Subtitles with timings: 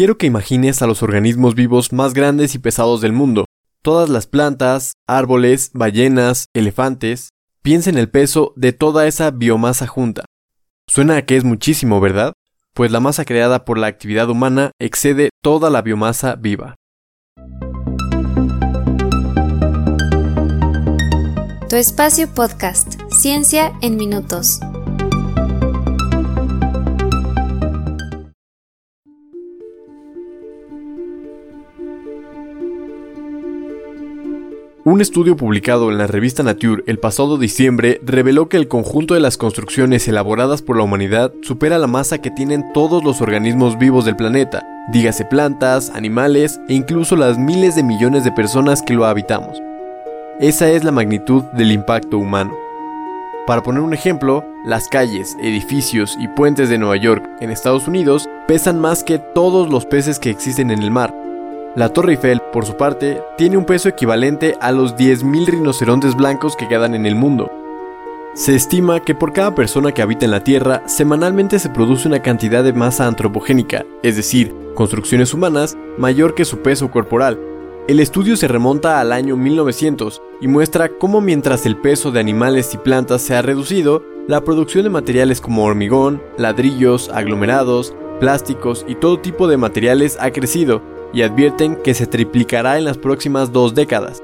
[0.00, 3.44] quiero que imagines a los organismos vivos más grandes y pesados del mundo.
[3.82, 7.28] Todas las plantas, árboles, ballenas, elefantes.
[7.60, 10.24] Piensa en el peso de toda esa biomasa junta.
[10.86, 12.32] Suena a que es muchísimo, ¿verdad?
[12.72, 16.76] Pues la masa creada por la actividad humana excede toda la biomasa viva.
[21.68, 24.60] Tu espacio podcast, Ciencia en Minutos.
[34.82, 39.20] Un estudio publicado en la revista Nature el pasado diciembre reveló que el conjunto de
[39.20, 44.06] las construcciones elaboradas por la humanidad supera la masa que tienen todos los organismos vivos
[44.06, 49.04] del planeta, dígase plantas, animales e incluso las miles de millones de personas que lo
[49.04, 49.60] habitamos.
[50.40, 52.56] Esa es la magnitud del impacto humano.
[53.46, 58.30] Para poner un ejemplo, las calles, edificios y puentes de Nueva York en Estados Unidos
[58.48, 61.14] pesan más que todos los peces que existen en el mar,
[61.76, 66.56] la Torre Eiffel, por su parte, tiene un peso equivalente a los 10.000 rinocerontes blancos
[66.56, 67.48] que quedan en el mundo.
[68.34, 72.22] Se estima que por cada persona que habita en la Tierra, semanalmente se produce una
[72.22, 77.38] cantidad de masa antropogénica, es decir, construcciones humanas, mayor que su peso corporal.
[77.86, 82.74] El estudio se remonta al año 1900 y muestra cómo mientras el peso de animales
[82.74, 88.96] y plantas se ha reducido, la producción de materiales como hormigón, ladrillos, aglomerados, plásticos y
[88.96, 93.74] todo tipo de materiales ha crecido, y advierten que se triplicará en las próximas dos
[93.74, 94.22] décadas.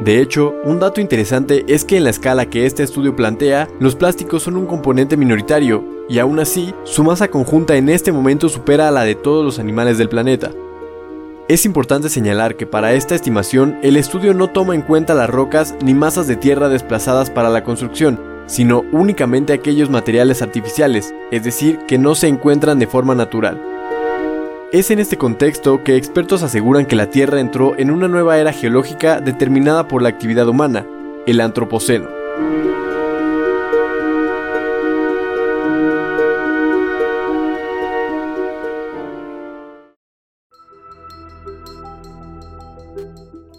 [0.00, 3.94] De hecho, un dato interesante es que en la escala que este estudio plantea, los
[3.94, 8.88] plásticos son un componente minoritario, y aún así, su masa conjunta en este momento supera
[8.88, 10.50] a la de todos los animales del planeta.
[11.48, 15.74] Es importante señalar que para esta estimación, el estudio no toma en cuenta las rocas
[15.84, 21.78] ni masas de tierra desplazadas para la construcción, sino únicamente aquellos materiales artificiales, es decir,
[21.86, 23.71] que no se encuentran de forma natural.
[24.72, 28.54] Es en este contexto que expertos aseguran que la Tierra entró en una nueva era
[28.54, 30.86] geológica determinada por la actividad humana,
[31.26, 32.08] el Antropoceno.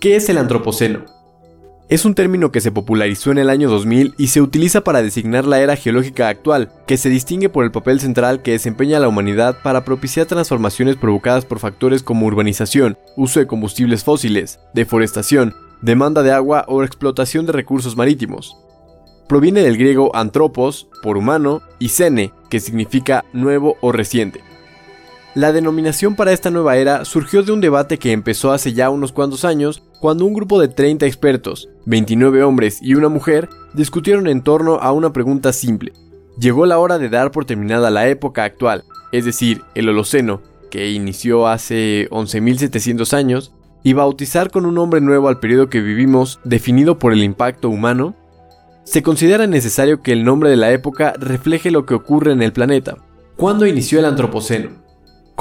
[0.01, 1.12] ¿Qué es el Antropoceno?
[1.89, 5.45] Es un término que se popularizó en el año 2000 y se utiliza para designar
[5.45, 9.57] la era geológica actual, que se distingue por el papel central que desempeña la humanidad
[9.63, 16.31] para propiciar transformaciones provocadas por factores como urbanización, uso de combustibles fósiles, deforestación, demanda de
[16.31, 18.57] agua o explotación de recursos marítimos.
[19.27, 24.41] Proviene del griego antropos, por humano, y sene, que significa nuevo o reciente.
[25.35, 29.11] La denominación para esta nueva era surgió de un debate que empezó hace ya unos
[29.11, 34.41] cuantos años, cuando un grupo de 30 expertos, 29 hombres y una mujer, discutieron en
[34.41, 35.93] torno a una pregunta simple.
[36.37, 38.83] Llegó la hora de dar por terminada la época actual,
[39.13, 45.29] es decir, el Holoceno, que inició hace 11.700 años, y bautizar con un nombre nuevo
[45.29, 48.13] al periodo que vivimos, definido por el impacto humano,
[48.83, 52.51] se considera necesario que el nombre de la época refleje lo que ocurre en el
[52.51, 52.97] planeta.
[53.37, 54.82] ¿Cuándo inició el Antropoceno?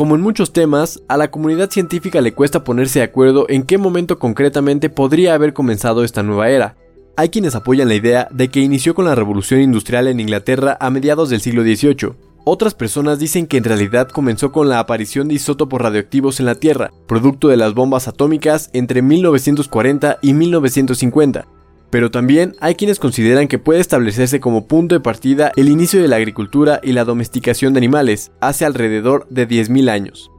[0.02, 3.78] Como en muchos temas, a la comunidad científica le cuesta ponerse de acuerdo en qué
[3.78, 6.74] momento concretamente podría haber comenzado esta nueva era.
[7.16, 10.90] Hay quienes apoyan la idea de que inició con la revolución industrial en Inglaterra a
[10.90, 12.14] mediados del siglo XVIII.
[12.42, 16.56] Otras personas dicen que en realidad comenzó con la aparición de isótopos radioactivos en la
[16.56, 21.46] Tierra, producto de las bombas atómicas entre 1940 y 1950,
[21.92, 26.08] pero también hay quienes consideran que puede establecerse como punto de partida el inicio de
[26.08, 30.31] la agricultura y la domesticación de animales hace alrededor de 10.000 años.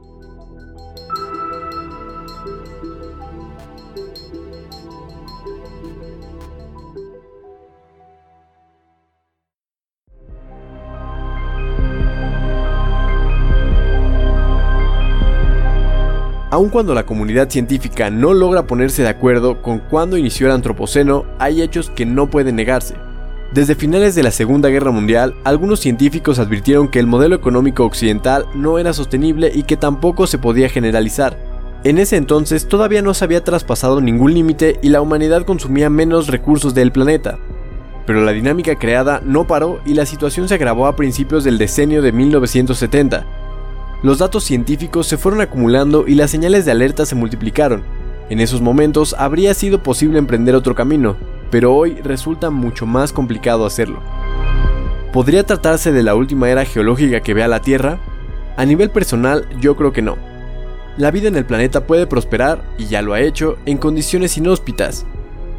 [16.54, 21.24] Aun cuando la comunidad científica no logra ponerse de acuerdo con cuándo inició el Antropoceno,
[21.40, 22.94] hay hechos que no pueden negarse.
[23.52, 28.46] Desde finales de la Segunda Guerra Mundial, algunos científicos advirtieron que el modelo económico occidental
[28.54, 31.36] no era sostenible y que tampoco se podía generalizar.
[31.82, 36.28] En ese entonces todavía no se había traspasado ningún límite y la humanidad consumía menos
[36.28, 37.36] recursos del planeta.
[38.06, 42.00] Pero la dinámica creada no paró y la situación se agravó a principios del decenio
[42.00, 43.26] de 1970,
[44.02, 47.82] los datos científicos se fueron acumulando y las señales de alerta se multiplicaron.
[48.30, 51.16] En esos momentos habría sido posible emprender otro camino,
[51.50, 54.00] pero hoy resulta mucho más complicado hacerlo.
[55.12, 58.00] ¿Podría tratarse de la última era geológica que vea la Tierra?
[58.56, 60.16] A nivel personal, yo creo que no.
[60.96, 65.06] La vida en el planeta puede prosperar, y ya lo ha hecho, en condiciones inhóspitas.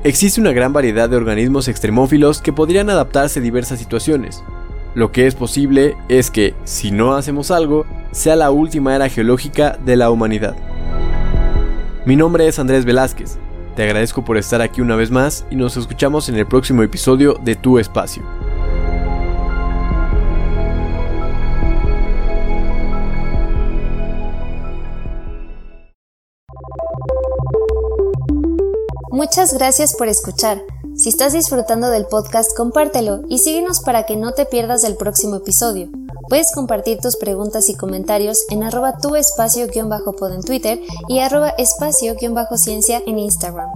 [0.04, 4.44] Existe una gran variedad de organismos extremófilos que podrían adaptarse a diversas situaciones.
[4.94, 7.86] Lo que es posible es que, si no hacemos algo,
[8.16, 10.56] sea la última era geológica de la humanidad.
[12.06, 13.38] Mi nombre es Andrés Velázquez.
[13.76, 17.34] Te agradezco por estar aquí una vez más y nos escuchamos en el próximo episodio
[17.44, 18.24] de Tu Espacio.
[29.12, 30.62] Muchas gracias por escuchar.
[30.96, 35.36] Si estás disfrutando del podcast, compártelo y síguenos para que no te pierdas el próximo
[35.36, 35.90] episodio.
[36.28, 43.02] Puedes compartir tus preguntas y comentarios en arroba tu espacio-pod en Twitter y arroba espacio-ciencia
[43.06, 43.70] en Instagram.